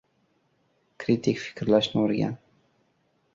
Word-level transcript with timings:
Kritik 1.03 1.37
fikrlashni 1.43 2.01
oʻrgan. 2.05 2.35